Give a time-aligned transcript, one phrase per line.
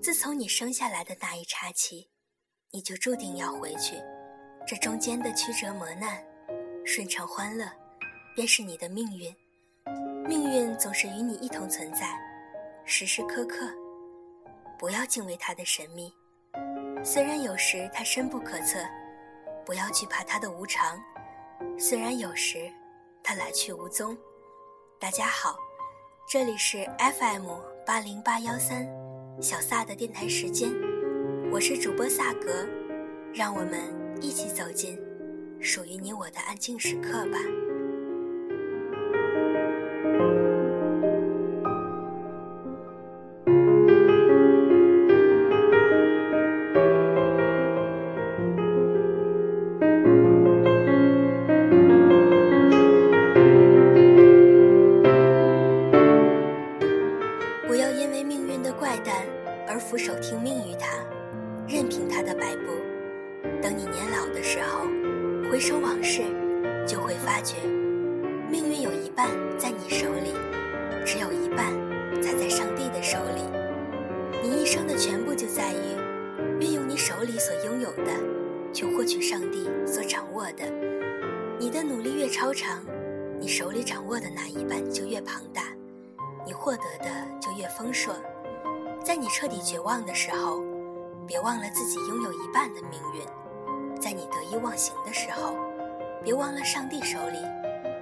[0.00, 2.08] 自从你生下来的那一刹起，
[2.70, 3.96] 你就注定要回去。
[4.66, 6.24] 这中间的曲折磨难、
[6.84, 7.70] 顺畅欢乐，
[8.34, 9.34] 便是你的命运。
[10.26, 12.18] 命运总是与你一同存在，
[12.84, 13.66] 时时刻刻。
[14.78, 16.12] 不要敬畏它的神秘，
[17.04, 18.80] 虽然有时它深不可测；
[19.64, 21.00] 不要惧怕它的无常，
[21.78, 22.70] 虽然有时
[23.22, 24.16] 它来去无踪。
[24.98, 25.56] 大家好，
[26.28, 27.48] 这里是 FM
[27.86, 28.86] 八零八幺三
[29.40, 30.70] 小萨的电台时间，
[31.52, 32.66] 我是主播萨格，
[33.32, 33.96] 让我们。
[34.20, 34.98] 一起走进
[35.60, 37.38] 属于你我的安静时刻吧。
[68.50, 69.28] 命运有一半
[69.58, 70.32] 在你手里，
[71.04, 71.72] 只有一半
[72.22, 73.42] 才在上帝的手里。
[74.42, 75.96] 你一生的全部就在于，
[76.60, 78.12] 运用你手里所拥有的，
[78.72, 80.64] 去获取上帝所掌握的。
[81.58, 82.84] 你的努力越超常，
[83.40, 85.62] 你手里掌握的那一半就越庞大，
[86.46, 87.10] 你获得的
[87.40, 88.14] 就越丰硕。
[89.04, 90.62] 在你彻底绝望的时候，
[91.26, 93.22] 别忘了自己拥有一半的命运。
[94.00, 95.56] 在你得意忘形的时候，
[96.22, 97.38] 别忘了上帝手里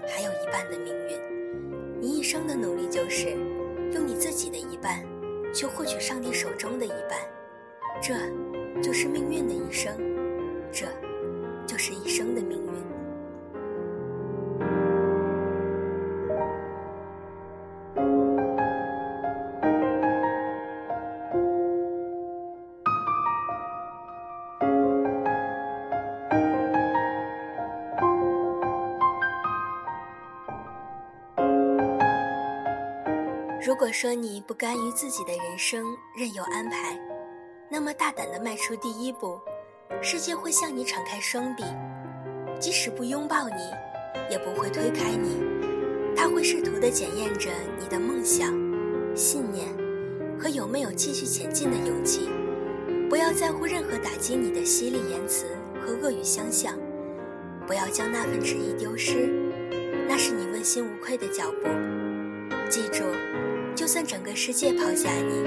[0.09, 2.00] 还有一半的命运。
[2.00, 3.31] 你一生的努力就是
[3.92, 5.05] 用你自己的一半
[5.55, 7.19] 去获取上帝手中的一半，
[8.03, 8.14] 这
[8.83, 9.97] 就是命运的一生，
[10.70, 10.87] 这
[11.67, 12.86] 就是一生的命运。
[33.66, 35.84] 如果说你不甘于自己的人生
[36.16, 36.97] 任由安排，
[37.69, 39.41] 那么大胆地迈出第一步，
[40.00, 41.65] 世界会向你敞开双臂，
[42.60, 43.75] 即使不拥抱你，
[44.31, 45.43] 也不会推开你。
[46.15, 48.55] 他会试图地检验着你的梦想、
[49.16, 49.66] 信念
[50.38, 52.31] 和有没有继续前进的勇气。
[53.10, 55.44] 不要在乎任何打击你的犀利言辞
[55.84, 56.72] 和恶语相向，
[57.66, 59.26] 不要将那份执意丢失，
[60.09, 61.69] 那是你问心无愧的脚步。
[62.71, 63.03] 记住。
[63.76, 65.42] 就算整个世界抛下你，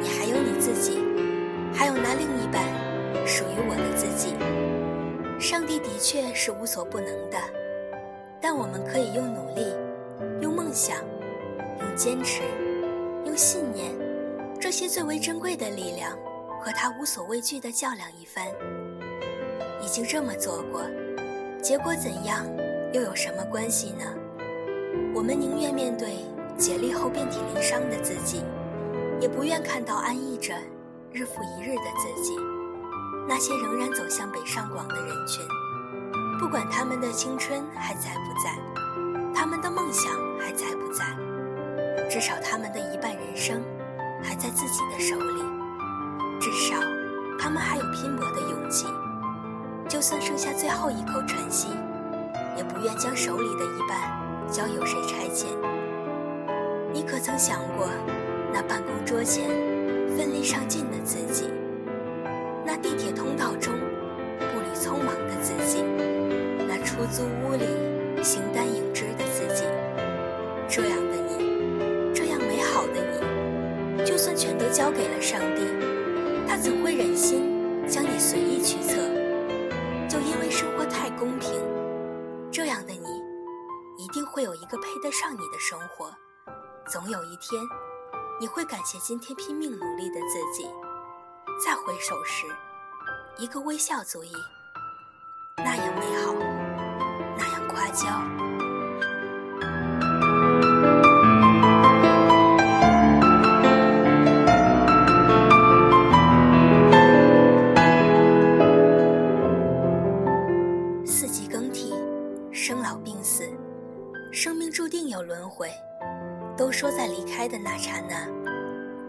[0.00, 0.98] 你还有你自己，
[1.74, 2.62] 还有那另一半
[3.26, 4.36] 属于我的自己。
[5.40, 7.36] 上帝的确是无所不能的，
[8.40, 9.74] 但我们可以用努力、
[10.40, 10.98] 用梦想、
[11.80, 12.42] 用坚持、
[13.26, 13.90] 用信念
[14.60, 16.16] 这些最为珍贵的力量，
[16.60, 18.46] 和他无所畏惧的较量一番。
[19.82, 20.82] 已经这么做过，
[21.60, 22.46] 结果怎样
[22.92, 24.04] 又有什么关系呢？
[25.12, 26.06] 我们宁愿面对。
[26.62, 28.44] 竭力后遍体鳞伤的自己，
[29.20, 30.54] 也不愿看到安逸着
[31.10, 32.36] 日复一日的自己。
[33.28, 35.44] 那些仍然走向北上广的人群，
[36.38, 38.56] 不管他们的青春还在不在，
[39.34, 41.04] 他们的梦想还在不在，
[42.08, 43.60] 至少他们的一半人生
[44.22, 45.42] 还在自己的手里。
[46.40, 46.76] 至少，
[47.40, 48.86] 他们还有拼搏的勇气。
[49.88, 51.70] 就算剩下最后一口喘息，
[52.56, 55.48] 也不愿将手里的一半交由谁拆解。
[56.92, 57.88] 你可曾想过，
[58.52, 59.48] 那办公桌前
[60.16, 61.48] 奋力上进的自己，
[62.66, 63.72] 那地铁通道中
[64.38, 65.82] 步履匆忙的自己，
[66.68, 69.64] 那出租屋里形单影只的自己？
[70.68, 73.00] 这样的你，这样美好的
[73.96, 75.62] 你，就算全都交给了上帝，
[76.46, 78.96] 他怎会忍心将你随意取测？
[80.08, 81.50] 就因为生活太公平，
[82.50, 86.12] 这样的你，一定会有一个配得上你的生活。
[86.92, 87.66] 总有一天，
[88.38, 90.68] 你会感谢今天拼命努力的自己。
[91.64, 92.44] 再回首时，
[93.38, 94.32] 一个微笑足矣。
[95.56, 96.34] 那样美好，
[97.38, 98.08] 那样夸娇。
[111.06, 111.94] 四季更替，
[112.52, 113.48] 生老病死，
[114.30, 115.72] 生命注定有轮回。
[116.56, 118.28] 都说在离开的那刹那，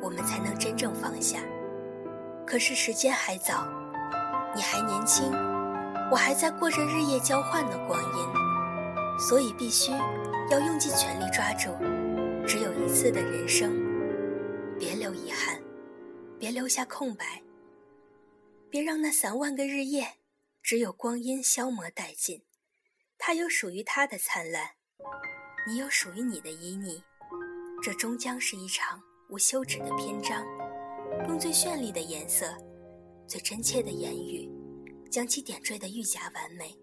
[0.01, 1.39] 我们才能真正放下。
[2.45, 3.67] 可是时间还早，
[4.55, 5.31] 你还年轻，
[6.11, 9.91] 我还在过着日夜交换的光阴，所以必须
[10.51, 11.69] 要用尽全力抓住
[12.45, 13.71] 只有一次的人生，
[14.77, 15.59] 别留遗憾，
[16.37, 17.41] 别留下空白，
[18.69, 20.15] 别让那三万个日夜
[20.61, 22.43] 只有光阴消磨殆尽。
[23.17, 24.71] 他有属于他的灿烂，
[25.65, 27.01] 你有属于你的旖旎，
[27.83, 28.97] 这终将是一场
[29.27, 30.41] 无休止的篇章，
[31.27, 32.47] 用最绚丽的颜色。
[33.27, 34.49] 最真切的言语，
[35.11, 36.73] 将其点缀的愈加完美。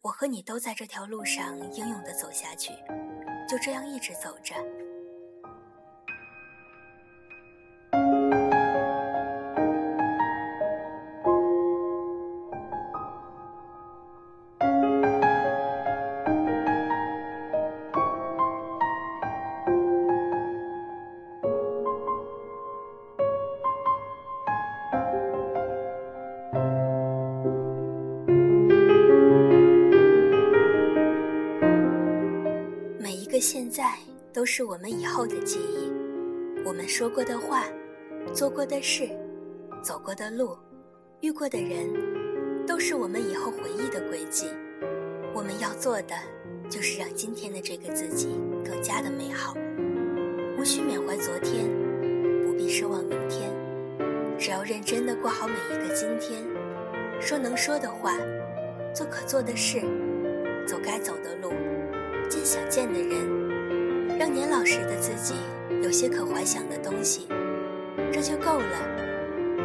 [0.00, 2.72] 我和你都在这条路上英勇的走下去，
[3.48, 4.56] 就这样一直走着。
[33.40, 33.94] 现在
[34.34, 35.90] 都是我们以后的记忆，
[36.62, 37.64] 我们说过的话，
[38.34, 39.08] 做过的事，
[39.82, 40.54] 走过的路，
[41.20, 41.88] 遇过的人，
[42.66, 44.48] 都是我们以后回忆的轨迹。
[45.32, 46.14] 我们要做的，
[46.68, 48.28] 就是让今天的这个自己
[48.62, 49.54] 更加的美好。
[50.58, 51.66] 无需缅怀昨天，
[52.44, 53.50] 不必奢望明天，
[54.38, 56.42] 只要认真的过好每一个今天，
[57.18, 58.18] 说能说的话，
[58.94, 59.80] 做可做的事，
[60.66, 61.50] 走该走的路。
[62.30, 65.34] 见想见的人，让年老时的自己
[65.82, 67.26] 有些可怀想的东西，
[68.12, 68.78] 这就够了。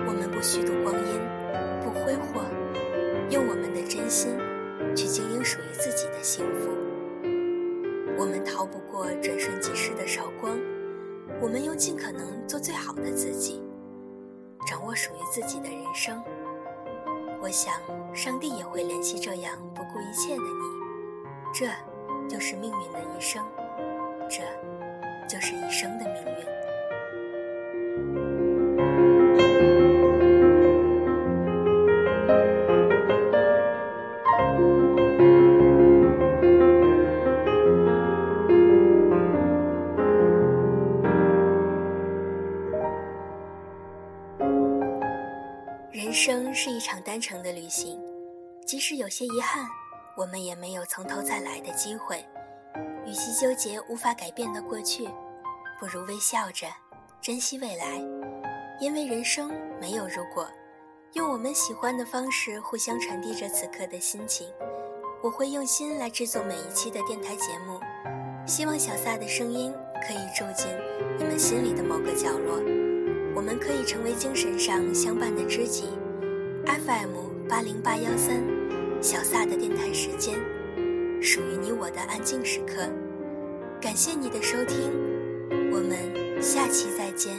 [0.08, 1.22] 我们不虚度光阴，
[1.84, 2.42] 不挥霍，
[3.30, 4.36] 用我们的真心
[4.96, 6.72] 去经营属于自己的幸福。
[8.18, 10.60] 我们逃不过转瞬即逝的韶光，
[11.40, 13.64] 我们用尽可能做最好的自己，
[14.68, 16.20] 掌握属于自己的人生。
[17.44, 17.76] 我想，
[18.12, 21.54] 上帝也会怜惜这样不顾一切的你。
[21.54, 21.68] 这。
[22.27, 23.44] 就是命运的一生，
[24.30, 24.44] 这
[25.27, 26.45] 就是一生的命运。
[45.92, 47.98] 人生是一场单程的旅行，
[48.66, 49.66] 即使有些遗憾。
[50.18, 52.26] 我们也没有从头再来的机会，
[53.06, 55.06] 与其纠结无法改变的过去，
[55.78, 56.68] 不如微笑着
[57.22, 58.02] 珍惜未来。
[58.80, 60.48] 因为人生没有如果，
[61.14, 64.48] 用我们喜欢的方式互相传递着此刻的心情。
[65.22, 67.78] 我会用心来制作每一期的电台节目，
[68.46, 69.74] 希望小撒的声音
[70.08, 70.68] 可以住进
[71.18, 72.56] 你们心里的某个角落，
[73.36, 75.90] 我们可以成为精神上相伴的知己。
[76.66, 78.65] FM 八零八幺三。
[79.06, 80.34] 小撒的电台时间，
[81.22, 82.90] 属于你我的安静时刻。
[83.80, 84.92] 感谢你的收听，
[85.72, 87.36] 我们下期再见。